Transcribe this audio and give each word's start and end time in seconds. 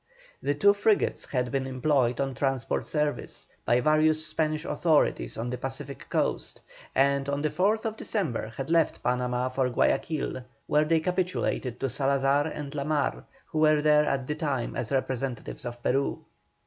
The 0.41 0.55
two 0.55 0.73
frigates 0.73 1.25
had 1.29 1.51
been 1.51 1.67
employed 1.67 2.19
on 2.19 2.33
transport 2.33 2.85
service, 2.85 3.45
by 3.65 3.81
various 3.81 4.25
Spanish 4.25 4.65
authorities 4.65 5.37
on 5.37 5.51
the 5.51 5.59
Pacific 5.59 6.07
coast, 6.09 6.59
and 6.95 7.29
on 7.29 7.43
the 7.43 7.51
4th 7.51 7.97
December 7.97 8.47
had 8.57 8.71
left 8.71 9.03
Panama 9.03 9.47
for 9.47 9.69
Guayaquil, 9.69 10.41
where 10.65 10.85
they 10.85 11.01
capitulated 11.01 11.79
to 11.79 11.87
Salazar 11.87 12.47
and 12.47 12.73
La 12.73 12.83
Mar, 12.83 13.25
who 13.45 13.59
were 13.59 13.83
there 13.83 14.05
at 14.05 14.25
the 14.25 14.33
time 14.33 14.75
as 14.75 14.91
representatives 14.91 15.65
of 15.67 15.83
Peru. 15.83 16.19